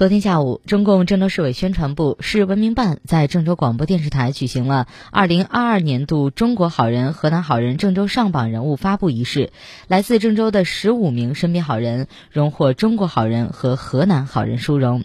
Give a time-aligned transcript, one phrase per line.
[0.00, 9.52] 昨天下午，中共郑州市委宣传部、市文明办在郑州广播电视台举行了2022年度“中国好人”“河南好人”郑州上榜人物发布仪式。
[9.88, 15.04] 来自郑州的十五名身边好人荣获“中国好人”和“河南好人”殊荣。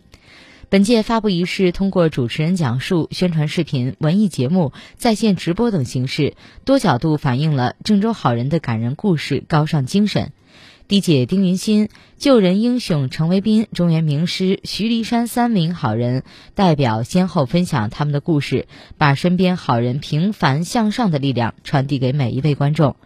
[0.69, 10.31] 本届发布仪式通过主持人讲述、宣传视频、文艺节目、在线直播等形式，多角度反映了郑州好人的感人故事、高尚精神。
[10.87, 16.21] 嫡姐丁云欣、救人英雄程维斌、中原名师徐黎山三名好人
[16.53, 18.67] 代表先后分享他们的故事，
[18.99, 22.97] 把身边好人平凡向上的力量传递给每一位观众。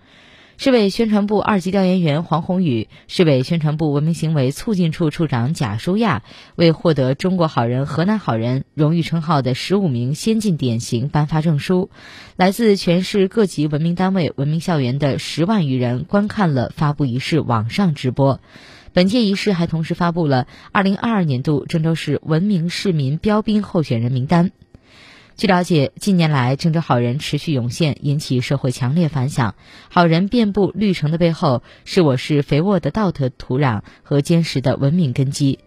[0.62, 6.22] 市委宣传部二级调研员黄宏宇、市委宣传部文明行为促进处处长贾舒亚
[6.58, 11.90] 为获得“中国好人”“河南好人”荣誉称号的十五名先进典型颁发证书。
[12.36, 18.42] 来自全市各级文明单位、文明校园的十万余人观看了发布仪式网上直播。
[18.92, 24.52] 本届仪式还同时发布了二零二二年度郑州市文明市民标兵候选人名单。
[25.40, 29.56] 据了解，近年来郑州好人持续涌现，引起社会强烈反响。
[29.88, 35.60] 好人遍布绿城的背后，是我市肥沃的道德土壤和坚实的文明根基。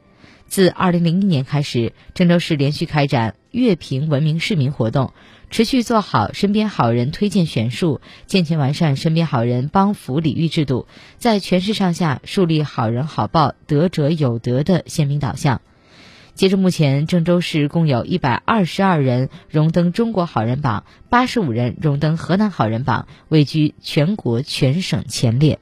[0.47, 5.15] 自2001年开始，郑州市连续开展乐评文明市民活动，
[5.49, 15.63] 持续做好身边好人推荐选树，健全完善身边好人帮扶礼遇制度，在全市上下树立好人好报、德者有德的鲜明导向。
[16.35, 25.61] 截至目前，郑州市共有一百二十二人荣登中国好人榜，八十五人荣登河南好人榜，位居全国全省前列。